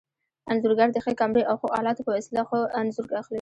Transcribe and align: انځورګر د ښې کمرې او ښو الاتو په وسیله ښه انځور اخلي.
انځورګر 0.51 0.87
د 0.93 0.97
ښې 1.03 1.13
کمرې 1.21 1.43
او 1.49 1.55
ښو 1.59 1.67
الاتو 1.79 2.05
په 2.07 2.11
وسیله 2.17 2.41
ښه 2.49 2.59
انځور 2.79 3.07
اخلي. 3.19 3.29